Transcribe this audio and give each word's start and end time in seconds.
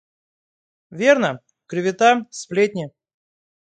Верно, 0.99 1.31
клевета, 1.69 2.11
сплетни. 2.39 2.85